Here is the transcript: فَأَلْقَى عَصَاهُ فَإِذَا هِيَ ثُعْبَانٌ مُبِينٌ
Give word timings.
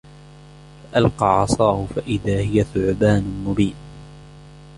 فَأَلْقَى 0.83 1.25
عَصَاهُ 1.41 1.85
فَإِذَا 1.95 2.39
هِيَ 2.39 2.63
ثُعْبَانٌ 2.63 3.43
مُبِينٌ 3.47 3.75